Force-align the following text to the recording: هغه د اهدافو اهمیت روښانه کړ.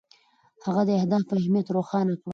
هغه 0.65 0.81
د 0.87 0.91
اهدافو 0.99 1.31
اهمیت 1.39 1.67
روښانه 1.77 2.15
کړ. 2.21 2.29